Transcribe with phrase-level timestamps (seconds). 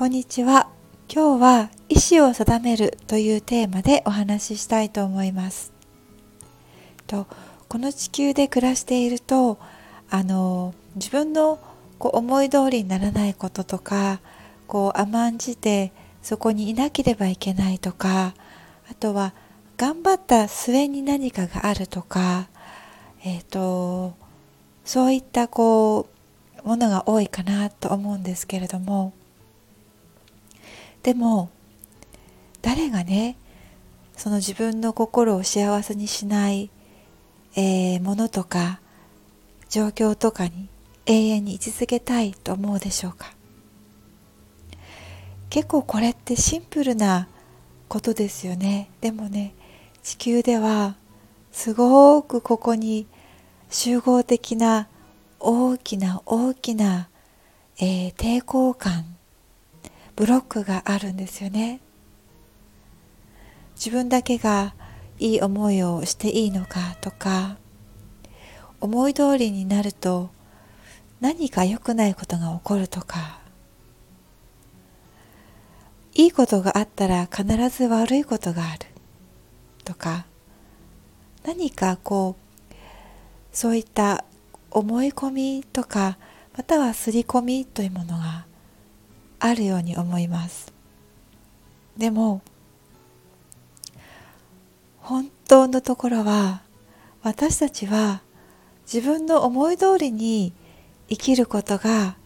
[0.00, 0.66] こんにちは。
[1.14, 5.74] 今日は意志を定めるというテーマでお話ししたいと思います。
[7.06, 7.26] と
[7.68, 9.58] この地球で暮らしていると
[10.08, 11.58] あの自分の
[11.98, 14.22] こう思い通りにならないこととか
[14.66, 15.92] こう甘んじて
[16.22, 18.32] そこにいなければいけないとか
[18.90, 19.34] あとは
[19.76, 22.48] 頑張った末に何かがあるとか、
[23.22, 24.14] えーと
[24.82, 26.08] そういったこ
[26.64, 29.12] うものが多いかなと思うんですけれども
[31.02, 31.50] でも
[32.62, 33.36] 誰がね
[34.16, 36.70] その自分の心を幸せにしない、
[37.56, 38.80] えー、ものとか
[39.68, 40.68] 状況とかに
[41.06, 43.32] 永遠に居続けたいと思うでしょうか？
[45.48, 47.28] 結構これってシンプルな
[47.88, 48.90] ことですよね。
[49.00, 49.54] でもね
[50.02, 50.96] 地球では
[51.50, 53.06] すごくここに
[53.70, 54.88] 集合的な
[55.40, 57.08] 大きな大きな、
[57.78, 59.16] えー、抵抗感
[60.16, 61.80] ブロックがあるんですよね。
[63.76, 64.74] 自分だけが
[65.18, 67.56] いい思いをしていいのかとか
[68.80, 70.30] 思い通りになると
[71.20, 73.40] 何か良くないことが起こるとか
[76.14, 78.86] いいことがあったら必ず悪いことがある
[79.84, 80.26] とか
[81.44, 82.74] 何かこう
[83.52, 84.24] そういった
[84.70, 86.18] 思い込みとか
[86.56, 88.46] または刷り込みというものが
[89.40, 90.72] あるように思います
[91.96, 92.42] でも
[94.98, 96.62] 本当のところは
[97.22, 98.22] 私たちは
[98.92, 100.52] 自分の思い通りに
[101.08, 102.16] 生きることが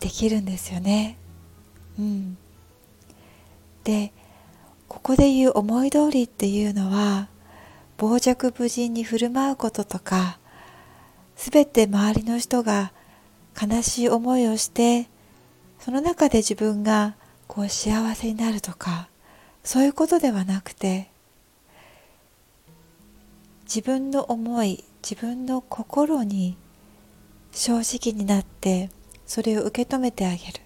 [0.00, 1.16] できるんですよね。
[1.98, 2.36] うん、
[3.84, 4.12] で
[4.88, 7.28] ここで言う思い通りっていうのは
[7.98, 10.38] 傍若無人に振る舞うこととか
[11.36, 12.92] 全て周りの人が
[13.60, 15.08] 悲しい思いをして
[15.80, 17.14] その中で自分が
[17.46, 19.08] こう幸せになるとか
[19.62, 21.08] そういうことではなくて
[23.64, 26.56] 自分の思い自分の心に
[27.52, 28.90] 正直になって
[29.26, 30.60] それを受け止めてあげる。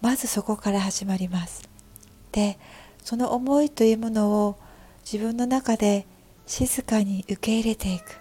[0.00, 1.66] まずそこから始まります。
[2.32, 2.58] で
[3.02, 4.56] その思いというものを
[5.10, 6.06] 自分の中で
[6.46, 8.18] 静かに受け入れていく。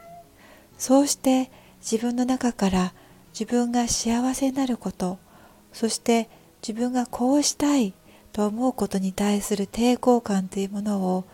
[0.78, 2.94] そうして自分の中から
[3.38, 5.20] 自分が幸せになること
[5.74, 6.30] そして
[6.66, 7.94] 自分がこうしたい
[8.32, 11.26] と思うことに対する抵抗感というものを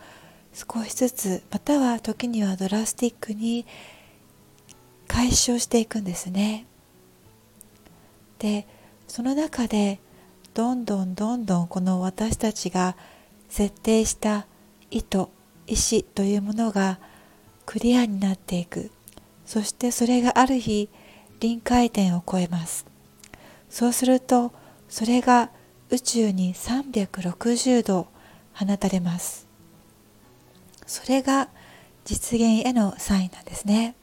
[0.54, 3.66] 少しずつまたは時にはドラスティックに
[5.08, 6.66] 解消していくんですね。
[8.40, 8.68] で
[9.08, 10.00] その中で
[10.54, 12.96] どんどんどんどんこの私たちが
[13.50, 14.48] 設定した
[14.92, 15.28] 意図
[15.68, 17.00] 意志というものが
[17.66, 18.92] クリアになっていく
[19.46, 20.90] そしてそれがある日
[21.40, 22.89] 臨界点を超えます
[23.70, 24.52] そうすると
[24.88, 25.50] それが
[25.90, 28.08] 宇宙に360度
[28.54, 29.48] 放たれます。
[30.86, 31.50] それが
[32.06, 33.96] 実現へのサインなんですね。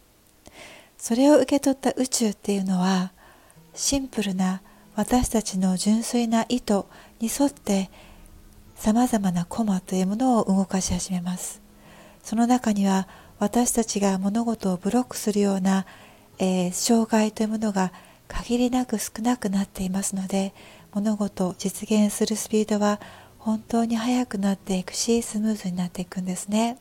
[0.99, 3.13] それを受け取った宇宙っていうのは
[3.75, 4.63] シンプルな
[4.95, 6.85] 私たちの純粋な意図
[7.21, 7.91] に沿って
[8.75, 11.61] さまざまなコマというものを動かし始めます。
[12.23, 13.07] その中には
[13.39, 15.87] 私たちが物事をブロックするような、
[16.39, 17.93] えー、障害というものが
[18.29, 20.53] 限りなく少なくなっていますので
[20.93, 23.01] 物事を実現するスピードは
[23.39, 26.79] 本当に速くなっていくしスムーズになっていくんですね。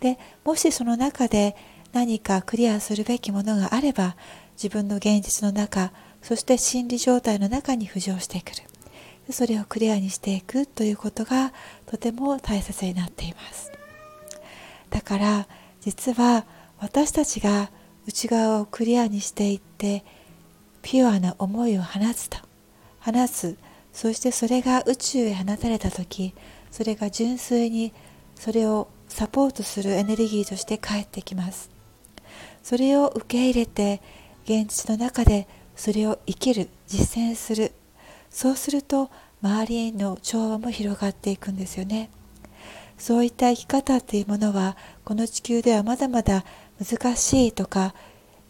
[0.00, 1.56] でもしその中で
[1.92, 4.16] 何かクリアするべきものがあれば
[4.52, 5.92] 自分の現実の中
[6.22, 8.62] そして心理状態の中に浮上してくる。
[9.32, 11.52] それをクリアにしていくということが
[11.86, 13.70] とても大切になっています。
[14.90, 15.46] だから
[15.80, 16.44] 実は
[16.78, 17.70] 私たちが
[18.06, 20.04] 内側をクリアにしていって
[20.82, 22.38] ピュアな思いを放つと。
[23.00, 23.56] 放つ
[23.92, 26.34] そしてそれが宇宙へ放たれた時
[26.70, 27.92] それが純粋に
[28.36, 31.70] それをサポートするエネルギーとして返ってきます。
[32.62, 34.00] それを受け入れて
[34.44, 37.72] 現実の中でそれを生きる実践する。
[38.30, 39.10] そうすると
[39.42, 42.10] 周りへの調和も広がっていくんですよね。
[42.98, 46.44] そういった生き方っていうものはこの地球ではまだまだ
[46.78, 47.94] 難しいとか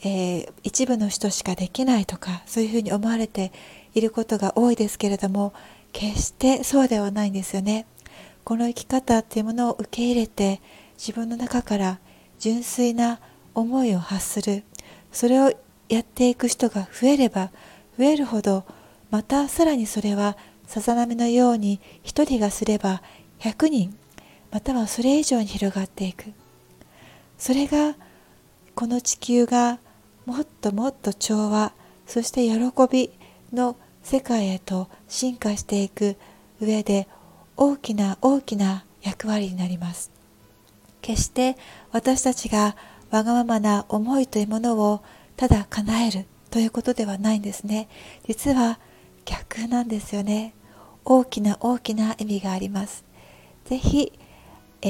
[0.02, 3.52] えー、一部の人しかできないとかそういうふうに思われて
[3.94, 5.52] いることが多いですけれども
[5.93, 7.87] 決してそうではないんですよね。
[8.44, 10.61] この生き方っていうものを受け入れて
[10.97, 11.99] 自分の中から
[12.38, 13.20] 純粋な
[13.55, 14.64] 思いを発する
[15.12, 15.52] それを
[15.88, 17.50] やっていく人が増えれば
[17.99, 18.64] 増えるほど
[19.11, 20.37] またさらにそれは
[20.67, 23.02] さざ波のように一人がすれば
[23.41, 23.97] 100人
[24.50, 26.26] またはそれ以上に広がっていく
[27.38, 27.94] それが
[28.75, 29.79] この地球が
[30.31, 31.73] もっともっと調和
[32.06, 32.56] そして喜
[32.88, 33.11] び
[33.53, 33.75] の
[34.05, 36.15] 世界へと進化していく
[36.61, 37.09] 上で
[37.56, 40.12] 大きな大きな役割になります。
[41.03, 41.56] 決して
[41.91, 42.77] 私たちが
[43.11, 45.03] わがままな思いというものを
[45.37, 47.88] ただ叶えるということではないんですね。
[48.29, 48.79] 実は
[49.25, 50.55] 逆なんですよね。
[51.05, 53.05] 大きな大きな意味があります。
[53.65, 54.12] ぜひ、
[54.83, 54.87] え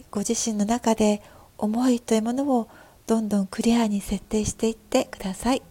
[0.00, 1.22] ー、ご自身の中で
[1.58, 2.68] 思いというものを
[3.06, 5.62] どんどんクリアに設定していってください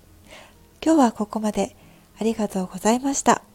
[0.84, 1.76] 今日はここまで
[2.20, 3.53] ありがとうございました。